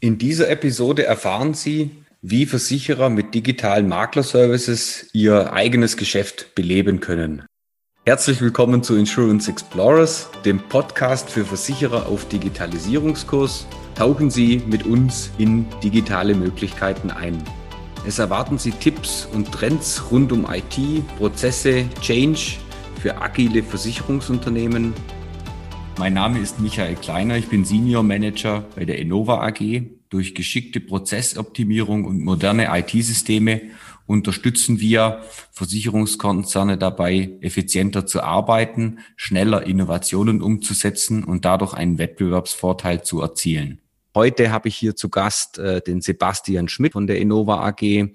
[0.00, 1.90] In dieser Episode erfahren Sie,
[2.22, 7.42] wie Versicherer mit digitalen Maklerservices ihr eigenes Geschäft beleben können.
[8.06, 13.66] Herzlich willkommen zu Insurance Explorers, dem Podcast für Versicherer auf Digitalisierungskurs.
[13.96, 17.42] Tauchen Sie mit uns in digitale Möglichkeiten ein.
[18.06, 20.78] Es erwarten Sie Tipps und Trends rund um IT,
[21.16, 22.58] Prozesse, Change
[23.02, 24.94] für agile Versicherungsunternehmen
[25.98, 29.82] mein Name ist Michael Kleiner, ich bin Senior Manager bei der Innova AG.
[30.10, 33.62] Durch geschickte Prozessoptimierung und moderne IT-Systeme
[34.06, 43.20] unterstützen wir Versicherungskonzerne dabei, effizienter zu arbeiten, schneller Innovationen umzusetzen und dadurch einen Wettbewerbsvorteil zu
[43.20, 43.80] erzielen.
[44.14, 48.08] Heute habe ich hier zu Gast äh, den Sebastian Schmidt von der Innova AG.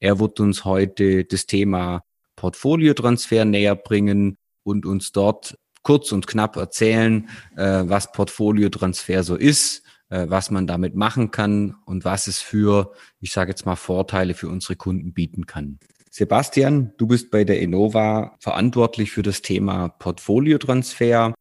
[0.00, 2.02] Er wird uns heute das Thema
[2.36, 9.82] Portfoliotransfer näher bringen und uns dort kurz und knapp erzählen, äh, was Portfoliotransfer so ist,
[10.08, 14.34] äh, was man damit machen kann und was es für, ich sage jetzt mal, Vorteile
[14.34, 15.78] für unsere Kunden bieten kann.
[16.10, 21.34] Sebastian, du bist bei der Innova verantwortlich für das Thema Portfoliotransfer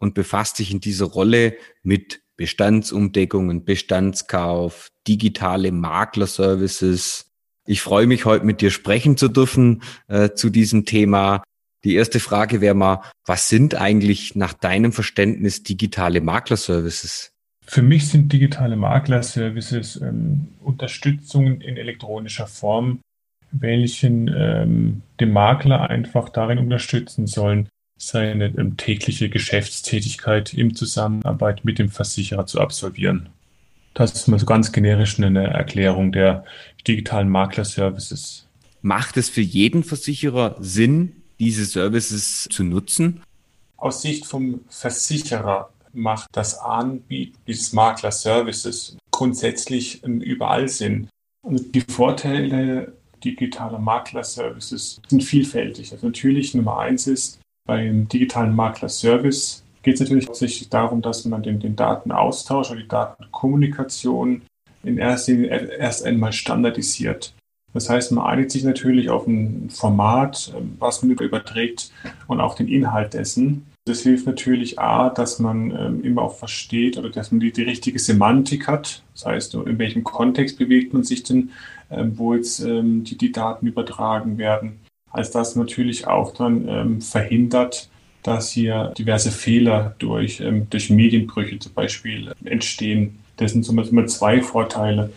[0.00, 7.30] und befasst dich in dieser Rolle mit Bestandsumdeckungen, Bestandskauf, digitale Maklerservices.
[7.66, 11.42] Ich freue mich heute mit dir sprechen zu dürfen äh, zu diesem Thema.
[11.84, 17.32] Die erste Frage wäre mal, was sind eigentlich nach deinem Verständnis digitale Maklerservices?
[17.64, 23.00] Für mich sind digitale Maklerservices ähm, Unterstützungen in elektronischer Form,
[23.52, 31.78] welchen ähm, den Makler einfach darin unterstützen sollen, seine ähm, tägliche Geschäftstätigkeit im Zusammenarbeit mit
[31.78, 33.28] dem Versicherer zu absolvieren.
[33.94, 36.44] Das ist mal so ganz generisch eine Erklärung der
[36.86, 38.48] digitalen Maklerservices.
[38.82, 43.22] Macht es für jeden Versicherer Sinn, diese Services zu nutzen?
[43.76, 51.08] Aus Sicht vom Versicherer macht das Anbieten dieses Makler-Services grundsätzlich überall Sinn.
[51.42, 52.92] Und die Vorteile
[53.24, 55.92] digitaler Makler-Services sind vielfältig.
[55.92, 61.42] Also natürlich Nummer eins ist, beim digitalen Makler-Service geht es natürlich hauptsächlich darum, dass man
[61.42, 64.42] den, den Datenaustausch oder die Datenkommunikation
[64.82, 67.34] in erster Linie erst einmal standardisiert.
[67.72, 71.92] Das heißt, man einigt sich natürlich auf ein Format, was man überträgt
[72.26, 73.66] und auch den Inhalt dessen.
[73.86, 77.62] Das hilft natürlich A, dass man ähm, immer auch versteht oder dass man die, die
[77.62, 79.02] richtige Semantik hat.
[79.14, 81.50] Das heißt, in welchem Kontext bewegt man sich denn,
[81.90, 84.80] ähm, wo jetzt ähm, die, die Daten übertragen werden.
[85.10, 87.88] Als das natürlich auch dann verhindert,
[88.22, 93.18] dass hier diverse Fehler durch, durch Medienbrüche zum Beispiel entstehen.
[93.36, 95.10] Das sind zum Beispiel zwei Vorteile.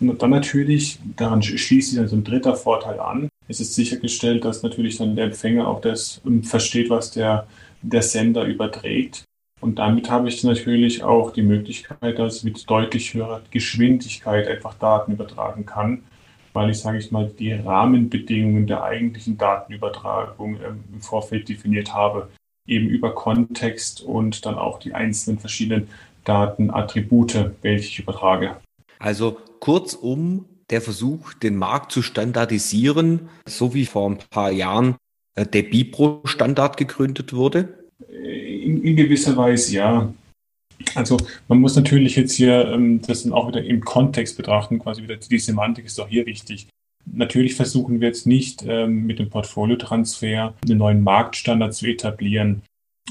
[0.00, 3.28] Und dann natürlich, daran schließt sich dann so ein dritter Vorteil an.
[3.48, 7.46] Es ist sichergestellt, dass natürlich dann der Empfänger auch das ähm, versteht, was der,
[7.82, 9.24] der Sender überträgt.
[9.60, 14.74] Und damit habe ich natürlich auch die Möglichkeit, dass ich mit deutlich höherer Geschwindigkeit einfach
[14.74, 16.02] Daten übertragen kann,
[16.52, 22.28] weil ich, sage ich mal, die Rahmenbedingungen der eigentlichen Datenübertragung ähm, im Vorfeld definiert habe,
[22.66, 25.88] eben über Kontext und dann auch die einzelnen verschiedenen
[26.24, 28.56] Datenattribute, welche ich übertrage.
[28.98, 34.96] Also kurzum der Versuch, den Markt zu standardisieren, so wie vor ein paar Jahren
[35.34, 37.86] äh, der Bipro-Standard gegründet wurde?
[38.10, 40.12] In, in, gewisser Weise ja.
[40.94, 41.16] Also
[41.48, 45.16] man muss natürlich jetzt hier ähm, das dann auch wieder im Kontext betrachten, quasi wieder
[45.16, 46.66] die Semantik ist doch hier wichtig.
[47.10, 52.62] Natürlich versuchen wir jetzt nicht ähm, mit dem Portfoliotransfer einen neuen Marktstandard zu etablieren.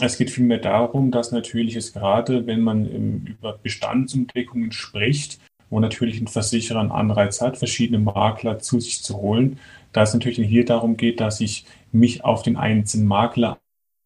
[0.01, 5.39] Es geht vielmehr darum, dass natürlich es gerade, wenn man ähm, über Bestandsumdeckungen spricht,
[5.69, 9.59] wo natürlich ein Versicherer einen Anreiz hat, verschiedene Makler zu sich zu holen.
[9.93, 13.57] Da es natürlich hier darum geht, dass ich mich auf den einzelnen Makler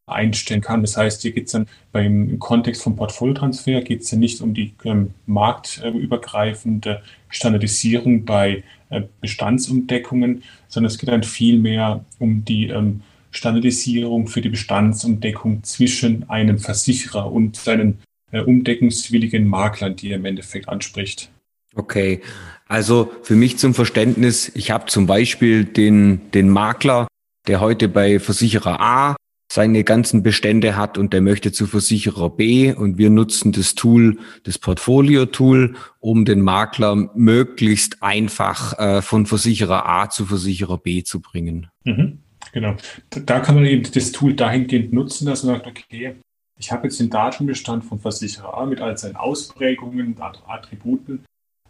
[0.10, 0.82] einstellen kann.
[0.82, 4.54] Das heißt, hier geht es dann beim Kontext vom Portfoliotransfer geht es ja nicht um
[4.54, 13.02] die ähm, marktübergreifende Standardisierung bei äh, Bestandsumdeckungen, sondern es geht dann vielmehr um die ähm,
[13.32, 18.00] Standardisierung für die Bestandsumdeckung zwischen einem Versicherer und seinen
[18.32, 21.30] äh, umdeckungswilligen Maklern, die er im Endeffekt anspricht.
[21.80, 22.20] Okay,
[22.68, 27.08] also für mich zum Verständnis, ich habe zum Beispiel den, den Makler,
[27.48, 29.16] der heute bei Versicherer A
[29.50, 34.18] seine ganzen Bestände hat und der möchte zu Versicherer B und wir nutzen das Tool,
[34.44, 41.22] das Portfolio-Tool, um den Makler möglichst einfach äh, von Versicherer A zu Versicherer B zu
[41.22, 41.68] bringen.
[41.86, 42.20] Mhm,
[42.52, 42.76] genau.
[43.10, 46.18] Da kann man eben das Tool dahingehend nutzen, dass man sagt, okay,
[46.58, 51.24] ich habe jetzt den Datenbestand von Versicherer A mit all seinen Ausprägungen, Attributen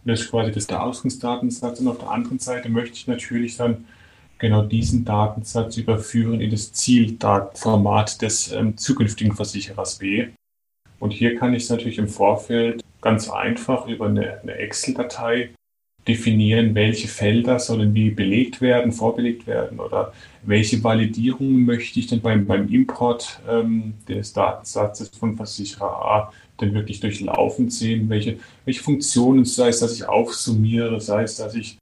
[0.06, 1.80] das ist quasi das der Ausgangsdatensatz.
[1.80, 3.86] Und auf der anderen Seite möchte ich natürlich dann
[4.38, 10.28] genau diesen Datensatz überführen in das Zieldatenformat des ähm, zukünftigen Versicherers B.
[11.00, 15.52] Und hier kann ich natürlich im Vorfeld ganz einfach über eine, eine Excel-Datei
[16.08, 20.14] definieren, welche Felder sollen wie belegt werden, vorbelegt werden oder
[20.44, 26.74] welche Validierungen möchte ich denn beim, beim Import ähm, des Datensatzes von Versicherer A denn
[26.74, 31.78] wirklich durchlaufen sehen, welche, welche Funktionen, sei es, dass ich aufsummiere, sei es, dass ich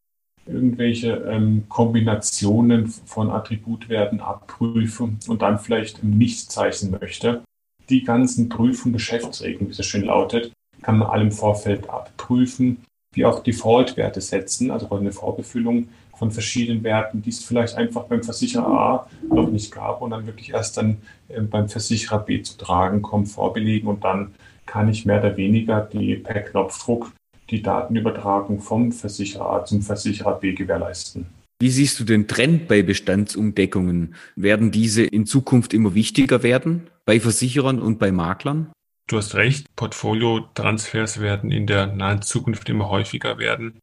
[0.47, 7.43] irgendwelche ähm, Kombinationen von Attributwerten abprüfe und dann vielleicht im Nichtzeichen möchte.
[7.89, 10.51] Die ganzen Prüfungen, Geschäftsregeln, wie es so schön lautet,
[10.81, 12.83] kann man alle im Vorfeld abprüfen,
[13.13, 18.23] wie auch Default-Werte setzen, also eine Vorbefüllung von verschiedenen Werten, die es vielleicht einfach beim
[18.23, 20.97] Versicherer A noch nicht gab und dann wirklich erst dann
[21.29, 24.33] äh, beim Versicherer B zu tragen kommt, vorbelegen und dann
[24.67, 27.11] kann ich mehr oder weniger die per Knopfdruck
[27.49, 31.25] die Datenübertragung vom Versicherer A zum Versicherer B gewährleisten.
[31.59, 34.15] Wie siehst du den Trend bei Bestandsumdeckungen?
[34.35, 38.71] Werden diese in Zukunft immer wichtiger werden bei Versicherern und bei Maklern?
[39.07, 43.79] Du hast recht, Portfolio-Transfers werden in der nahen Zukunft immer häufiger werden.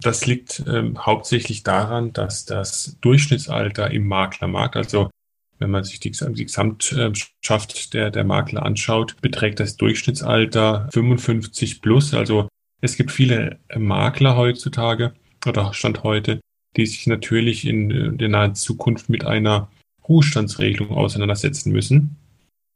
[0.00, 5.10] Das liegt ähm, hauptsächlich daran, dass das Durchschnittsalter im Maklermarkt, also
[5.60, 12.14] wenn man sich die, die Gesamtschaft der, der Makler anschaut, beträgt das Durchschnittsalter 55 plus.
[12.14, 12.48] Also
[12.80, 15.12] es gibt viele Makler heutzutage
[15.46, 16.40] oder Stand heute,
[16.76, 19.70] die sich natürlich in der nahen Zukunft mit einer
[20.08, 22.16] Ruhestandsregelung auseinandersetzen müssen.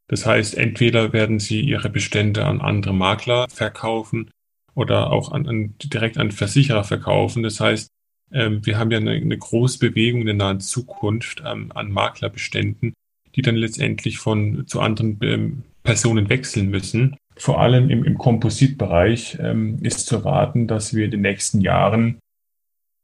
[0.07, 4.29] Das heißt, entweder werden sie ihre Bestände an andere Makler verkaufen
[4.75, 7.41] oder auch an, an, direkt an Versicherer verkaufen.
[7.41, 7.89] Das heißt,
[8.31, 12.93] ähm, wir haben ja eine, eine, große Bewegung in der nahen Zukunft ähm, an Maklerbeständen,
[13.35, 17.15] die dann letztendlich von zu anderen ähm, Personen wechseln müssen.
[17.37, 22.19] Vor allem im, im Kompositbereich ähm, ist zu erwarten, dass wir in den nächsten Jahren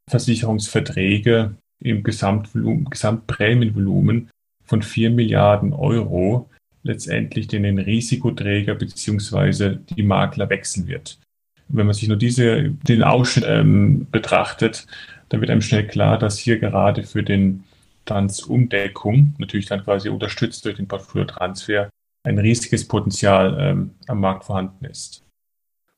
[0.09, 4.29] Versicherungsverträge im Gesamtprämienvolumen
[4.63, 6.49] von 4 Milliarden Euro
[6.83, 11.19] letztendlich den Risikoträger beziehungsweise die Makler wechseln wird.
[11.73, 14.87] Wenn man sich nur diese, den Ausschnitt ähm, betrachtet,
[15.29, 17.63] dann wird einem schnell klar, dass hier gerade für den
[18.05, 21.89] Tanzumdeckung, natürlich dann quasi unterstützt durch den Portfolio-Transfer,
[22.23, 25.23] ein riesiges Potenzial ähm, am Markt vorhanden ist.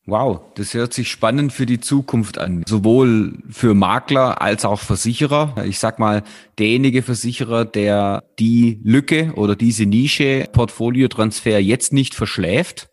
[0.06, 2.64] Wow, das hört sich spannend für die Zukunft an.
[2.68, 5.64] Sowohl für Makler als auch Versicherer.
[5.66, 6.24] Ich sag mal,
[6.60, 12.90] derjenige Versicherer, der die Lücke oder diese Nische Portfoliotransfer jetzt nicht verschläft,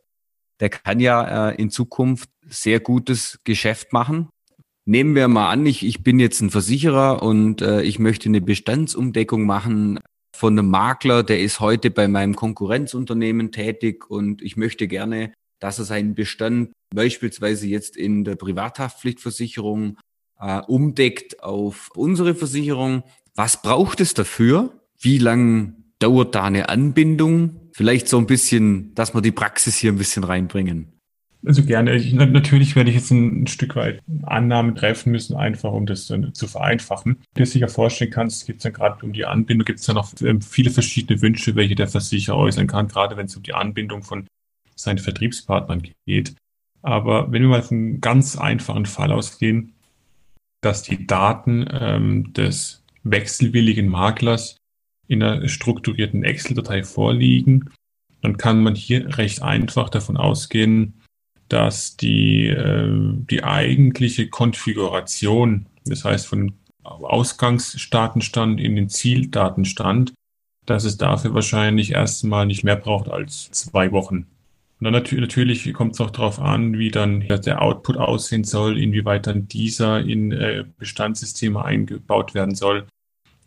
[0.60, 4.28] der kann ja äh, in Zukunft sehr gutes Geschäft machen.
[4.86, 8.40] Nehmen wir mal an, ich, ich bin jetzt ein Versicherer und äh, ich möchte eine
[8.40, 10.00] Bestandsumdeckung machen
[10.36, 15.78] von einem Makler, der ist heute bei meinem Konkurrenzunternehmen tätig und ich möchte gerne dass
[15.78, 19.98] er seinen Bestand beispielsweise jetzt in der Privathaftpflichtversicherung
[20.40, 23.04] äh, umdeckt auf unsere Versicherung.
[23.34, 24.80] Was braucht es dafür?
[24.98, 27.70] Wie lang dauert da eine Anbindung?
[27.72, 30.99] Vielleicht so ein bisschen, dass wir die Praxis hier ein bisschen reinbringen.
[31.44, 31.94] Also gerne.
[31.94, 36.10] Ich, natürlich werde ich jetzt ein, ein, Stück weit Annahmen treffen müssen, einfach um das
[36.10, 37.22] äh, zu vereinfachen.
[37.34, 39.94] Wie du sicher vorstellen kannst, gibt es ja gerade um die Anbindung, gibt es ja
[39.94, 43.54] noch ähm, viele verschiedene Wünsche, welche der Versicherer äußern kann, gerade wenn es um die
[43.54, 44.26] Anbindung von
[44.76, 46.34] seinen Vertriebspartnern geht.
[46.82, 49.72] Aber wenn wir mal von einem ganz einfachen Fall ausgehen,
[50.60, 54.56] dass die Daten ähm, des wechselwilligen Maklers
[55.08, 57.70] in einer strukturierten Excel-Datei vorliegen,
[58.20, 60.99] dann kann man hier recht einfach davon ausgehen,
[61.50, 62.88] dass die, äh,
[63.30, 66.54] die eigentliche Konfiguration, das heißt von
[66.84, 70.14] Ausgangsdatenstand in den Zieldatenstand,
[70.64, 74.26] dass es dafür wahrscheinlich erstmal nicht mehr braucht als zwei Wochen.
[74.80, 78.78] Und dann nat natürlich kommt es auch darauf an, wie dann der Output aussehen soll,
[78.78, 82.86] inwieweit dann dieser in äh, Bestandssysteme eingebaut werden soll.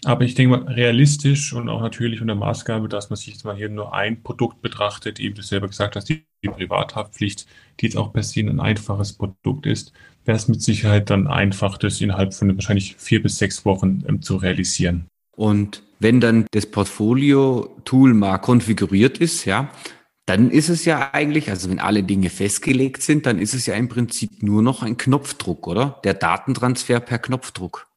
[0.03, 3.55] Aber ich denke mal, realistisch und auch natürlich unter Maßgabe, dass man sich jetzt mal
[3.55, 7.47] hier nur ein Produkt betrachtet, eben du selber gesagt hast, die, die Privathaftpflicht,
[7.79, 9.93] die jetzt auch per se ein einfaches Produkt ist,
[10.25, 14.21] wäre es mit Sicherheit dann einfach, das innerhalb von wahrscheinlich vier bis sechs Wochen ähm,
[14.21, 15.07] zu realisieren.
[15.35, 19.71] Und wenn dann das Portfolio-Tool mal konfiguriert ist, ja,
[20.25, 23.73] dann ist es ja eigentlich, also wenn alle Dinge festgelegt sind, dann ist es ja
[23.73, 25.99] im Prinzip nur noch ein Knopfdruck, oder?
[26.03, 27.87] Der Datentransfer per Knopfdruck.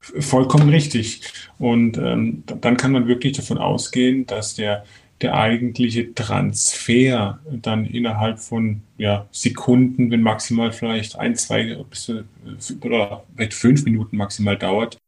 [0.00, 1.22] Vollkommen richtig.
[1.58, 4.84] Und ähm, dann kann man wirklich davon ausgehen, dass der,
[5.22, 12.12] der eigentliche Transfer dann innerhalb von ja, Sekunden, wenn maximal vielleicht ein, zwei bis,
[12.82, 14.98] oder vielleicht fünf Minuten maximal dauert,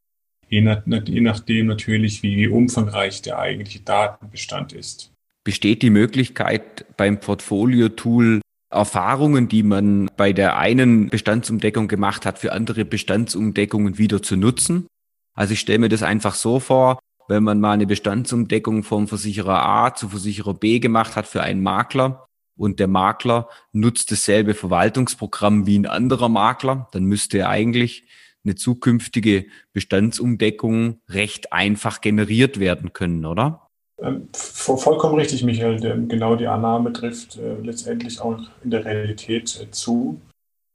[0.49, 0.61] je,
[1.07, 5.13] je nachdem natürlich, wie umfangreich der eigentliche Datenbestand ist
[5.49, 12.53] besteht die Möglichkeit beim Portfolio-Tool Erfahrungen, die man bei der einen Bestandsumdeckung gemacht hat, für
[12.53, 14.89] andere Bestandsumdeckungen wieder zu nutzen.
[15.33, 16.99] Also ich stelle mir das einfach so vor,
[17.29, 21.63] wenn man mal eine Bestandsumdeckung vom Versicherer A zu Versicherer B gemacht hat für einen
[21.63, 28.05] Makler, und der Makler nutzt dasselbe Verwaltungsprogramm wie ein anderer Makler, dann müsste eigentlich
[28.45, 33.69] eine zukünftige Bestandsumdeckung recht einfach generiert werden können, oder?
[34.01, 35.81] Ähm, vollkommen richtig, Michael.
[36.07, 40.21] Genau die Annahme trifft äh, letztendlich auch in der Realität äh, zu.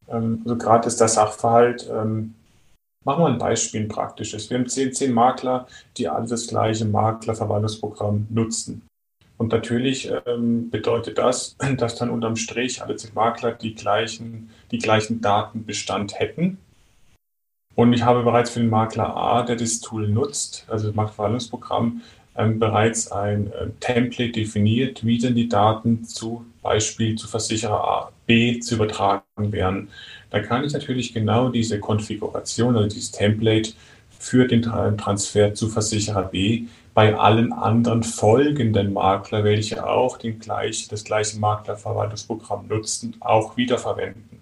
[0.09, 2.35] Ähm, also gerade ist der Sachverhalt, ähm,
[3.03, 4.49] machen wir ein Beispiel, ein praktisches.
[4.49, 5.67] Wir haben zehn, zehn Makler,
[5.97, 8.83] die alle das gleiche Maklerverwaltungsprogramm nutzen.
[9.37, 14.77] Und natürlich ähm, bedeutet das, dass dann unterm Strich alle zehn Makler die gleichen, die
[14.77, 16.57] gleichen Datenbestand hätten.
[17.75, 22.01] Und ich habe bereits für den Makler A, der das Tool nutzt, also das Marktverwaltungsprogramm,
[22.35, 28.11] ähm, bereits ein äh, Template definiert, wie denn die Daten zu Beispiel zu Versicherer A,
[28.25, 29.89] B zu übertragen wären.
[30.33, 33.73] Da kann ich natürlich genau diese Konfiguration, also dieses Template
[34.17, 36.63] für den Transfer zu Versicherer B
[36.95, 44.39] bei allen anderen folgenden Makler, welche auch den gleich, das gleiche Maklerverwaltungsprogramm nutzen, auch wiederverwenden.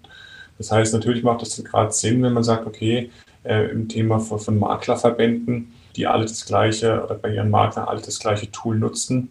[0.56, 3.10] Das heißt, natürlich macht es gerade Sinn, wenn man sagt, okay,
[3.44, 8.00] äh, im Thema von, von Maklerverbänden, die alle das gleiche oder bei ihren Maklern alle
[8.00, 9.28] das gleiche Tool nutzen,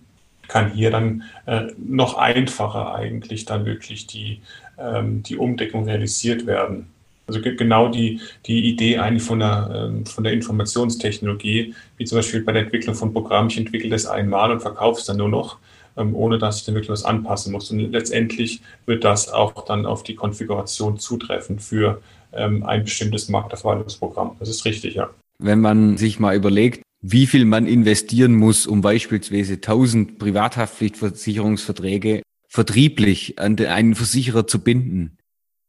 [0.51, 4.41] kann hier dann äh, noch einfacher eigentlich dann wirklich die,
[4.77, 6.87] ähm, die Umdeckung realisiert werden.
[7.25, 12.43] Also genau die, die Idee eigentlich von der, ähm, von der Informationstechnologie, wie zum Beispiel
[12.43, 15.57] bei der Entwicklung von Programmen, ich entwickle das einmal und verkaufe es dann nur noch,
[15.95, 17.71] ähm, ohne dass ich dann wirklich was anpassen muss.
[17.71, 22.01] Und letztendlich wird das auch dann auf die Konfiguration zutreffen für
[22.33, 24.35] ähm, ein bestimmtes Marktverwaltungsprogramm.
[24.39, 25.09] Das ist richtig, ja.
[25.39, 33.39] Wenn man sich mal überlegt, wie viel man investieren muss, um beispielsweise 1000 Privathaftpflichtversicherungsverträge vertrieblich
[33.39, 35.17] an einen Versicherer zu binden.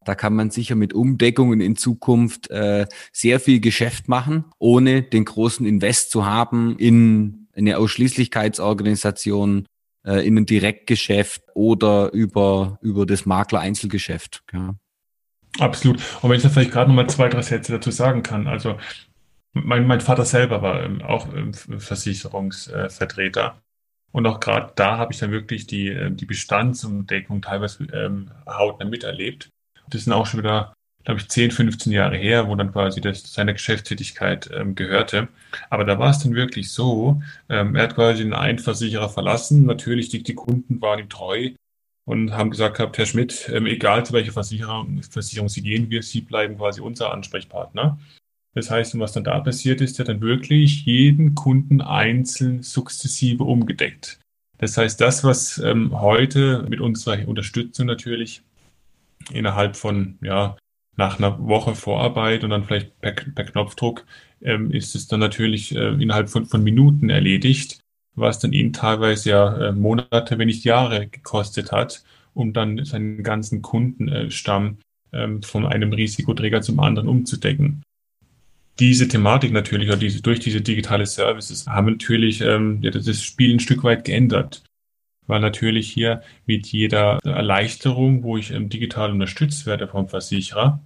[0.04, 5.24] Da kann man sicher mit Umdeckungen in Zukunft äh, sehr viel Geschäft machen, ohne den
[5.24, 9.66] großen Invest zu haben in eine Ausschließlichkeitsorganisation,
[10.04, 14.42] äh, in ein Direktgeschäft oder über, über das Makler-Einzelgeschäft.
[14.52, 14.74] Ja.
[15.58, 16.00] Absolut.
[16.22, 18.46] Und wenn ich da vielleicht gerade nochmal zwei, drei Sätze dazu sagen kann.
[18.46, 18.76] Also
[19.52, 23.60] mein, mein Vater selber war ähm, auch ähm, Versicherungsvertreter.
[24.12, 28.86] Und auch gerade da habe ich dann wirklich die, äh, die Bestandsumdeckung teilweise ähm, hautnah
[28.86, 29.50] miterlebt.
[29.88, 33.32] Das sind auch schon wieder, glaube ich, 10, 15 Jahre her, wo dann quasi das
[33.32, 35.28] seine Geschäftstätigkeit ähm, gehörte.
[35.70, 39.64] Aber da war es dann wirklich so, ähm, er hat quasi einen Einversicherer verlassen.
[39.66, 41.50] Natürlich, die, die Kunden waren ihm treu
[42.04, 46.02] und haben gesagt gehabt, Herr Schmidt, ähm, egal zu welcher Versicherung, Versicherung Sie gehen, wir,
[46.02, 47.98] Sie bleiben quasi unser Ansprechpartner.
[48.54, 54.20] Das heißt, was dann da passiert ist, ja dann wirklich jeden Kunden einzeln sukzessive umgedeckt.
[54.58, 58.42] Das heißt, das, was ähm, heute mit unserer Unterstützung natürlich
[59.32, 60.56] innerhalb von, ja,
[60.96, 64.04] nach einer Woche Vorarbeit und dann vielleicht per, per Knopfdruck,
[64.42, 67.80] ähm, ist es dann natürlich äh, innerhalb von, von Minuten erledigt,
[68.14, 72.04] was dann ihn teilweise ja äh, Monate, wenn nicht Jahre gekostet hat,
[72.34, 74.78] um dann seinen ganzen Kundenstamm
[75.12, 77.82] ähm, von einem Risikoträger zum anderen umzudecken
[78.78, 83.54] diese Thematik natürlich oder diese, durch diese digitale Services haben natürlich ähm, ja, das Spiel
[83.54, 84.64] ein Stück weit geändert.
[85.26, 90.82] Weil natürlich hier mit jeder Erleichterung, wo ich ähm, digital unterstützt werde vom Versicherer,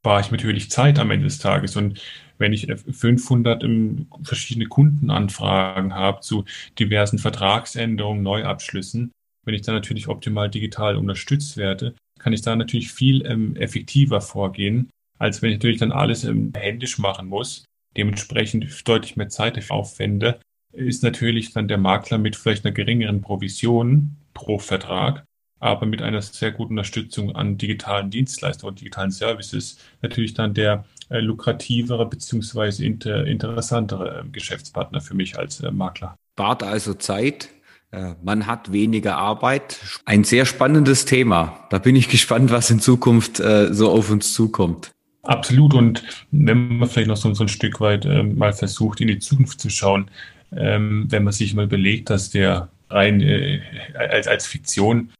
[0.00, 1.76] spare ich natürlich Zeit am Ende des Tages.
[1.76, 2.00] Und
[2.38, 6.44] wenn ich 500 ähm, verschiedene Kundenanfragen habe zu
[6.78, 9.12] diversen Vertragsänderungen, Neuabschlüssen,
[9.44, 14.20] wenn ich dann natürlich optimal digital unterstützt werde, kann ich da natürlich viel ähm, effektiver
[14.20, 17.64] vorgehen als wenn ich natürlich dann alles ähm, händisch machen muss.
[17.96, 20.40] Dementsprechend deutlich mehr Zeit aufwende,
[20.72, 25.24] ist natürlich dann der Makler mit vielleicht einer geringeren Provision pro Vertrag,
[25.58, 30.84] aber mit einer sehr guten Unterstützung an digitalen Dienstleistungen und digitalen Services natürlich dann der
[31.08, 36.16] äh, lukrativere beziehungsweise inter, interessantere äh, Geschäftspartner für mich als äh, Makler.
[36.34, 37.48] Spart also Zeit,
[37.92, 39.78] äh, man hat weniger Arbeit.
[40.04, 41.66] Ein sehr spannendes Thema.
[41.70, 44.95] Da bin ich gespannt, was in Zukunft so auf uns zukommt.
[45.26, 45.74] Absolut.
[45.74, 49.18] Und wenn man vielleicht noch so, so ein Stück weit äh, mal versucht, in die
[49.18, 50.10] Zukunft zu schauen,
[50.52, 53.60] ähm, wenn man sich mal überlegt, dass der rein äh,
[53.94, 55.10] als, als Fiktion,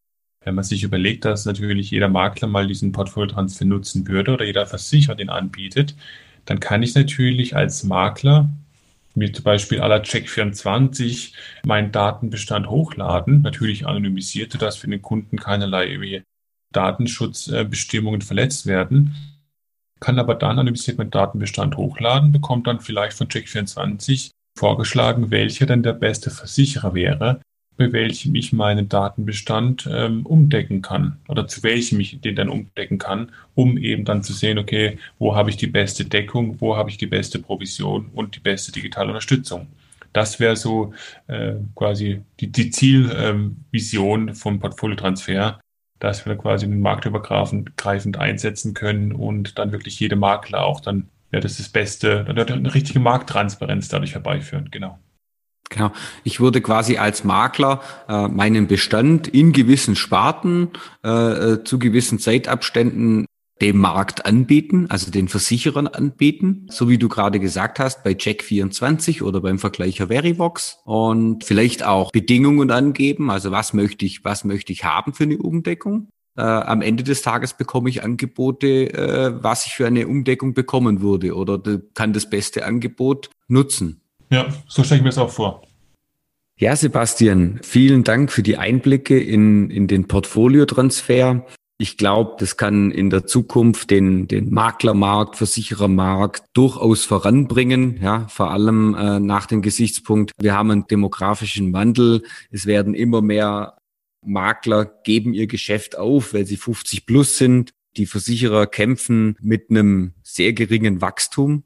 [0.45, 4.67] wenn man sich überlegt, dass natürlich jeder Makler mal diesen Portfolio-Transfer nutzen würde oder jeder
[4.67, 5.97] Versicherer den anbietet,
[6.45, 8.49] dann kann ich natürlich als Makler
[9.17, 11.33] mir zum Beispiel aller Check24
[11.65, 16.23] meinen Datenbestand hochladen, natürlich anonymisiert, sodass für den Kunden keinerlei
[16.73, 19.17] Datenschutzbestimmungen verletzt werden
[20.01, 25.83] kann aber dann anonymisiert mit Datenbestand hochladen, bekommt dann vielleicht von Check24 vorgeschlagen, welcher denn
[25.83, 27.41] der beste Versicherer wäre,
[27.77, 32.99] bei welchem ich meinen Datenbestand ähm, umdecken kann oder zu welchem ich den dann umdecken
[32.99, 36.91] kann, um eben dann zu sehen, okay, wo habe ich die beste Deckung, wo habe
[36.91, 39.67] ich die beste Provision und die beste digitale Unterstützung.
[40.13, 40.95] Das wäre so
[41.27, 45.61] äh, quasi die, die Zielvision ähm, vom Portfoliotransfer,
[45.99, 51.41] dass wir quasi den marktübergreifend einsetzen können und dann wirklich jede Makler auch dann, ja,
[51.41, 54.99] das ist das Beste, eine richtige Markttransparenz dadurch herbeiführen, genau.
[55.69, 55.91] Genau.
[56.23, 60.71] Ich würde quasi als Makler äh, meinen Bestand in gewissen Sparten
[61.05, 61.09] äh,
[61.55, 63.27] äh, zu gewissen Zeitabständen
[63.61, 69.23] dem Markt anbieten, also den Versicherern anbieten, so wie du gerade gesagt hast, bei Check24
[69.23, 74.73] oder beim Vergleicher Verivox und vielleicht auch Bedingungen angeben, also was möchte ich, was möchte
[74.73, 76.09] ich haben für eine Umdeckung.
[76.37, 81.01] Äh, am Ende des Tages bekomme ich Angebote, äh, was ich für eine Umdeckung bekommen
[81.01, 81.59] würde oder
[81.95, 84.03] kann das beste Angebot nutzen.
[84.31, 85.63] Ja, so stelle ich mir das auch vor.
[86.59, 91.47] Ja, Sebastian, vielen Dank für die Einblicke in, in den Portfoliotransfer.
[91.79, 98.51] Ich glaube, das kann in der Zukunft den, den Maklermarkt, Versicherermarkt durchaus voranbringen, ja, vor
[98.51, 102.23] allem äh, nach dem Gesichtspunkt, wir haben einen demografischen Wandel.
[102.51, 103.77] Es werden immer mehr
[104.23, 107.73] Makler geben ihr Geschäft auf, weil sie 50 plus sind.
[107.97, 111.65] Die Versicherer kämpfen mit einem sehr geringen Wachstum.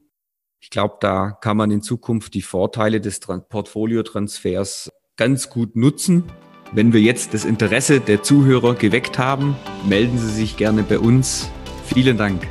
[0.60, 6.24] Ich glaube, da kann man in Zukunft die Vorteile des Portfoliotransfers ganz gut nutzen.
[6.72, 9.56] Wenn wir jetzt das Interesse der Zuhörer geweckt haben,
[9.88, 11.50] melden Sie sich gerne bei uns.
[11.92, 12.46] Vielen Dank.